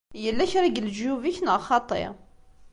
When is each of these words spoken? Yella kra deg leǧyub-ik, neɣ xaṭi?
Yella 0.23 0.45
kra 0.51 0.65
deg 0.67 0.81
leǧyub-ik, 0.85 1.37
neɣ 1.41 1.59
xaṭi? 1.67 2.03